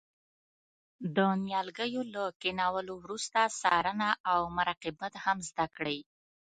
[1.15, 5.99] د نیالګیو له کینولو وروسته څارنه او مراقبت هم زده کړئ.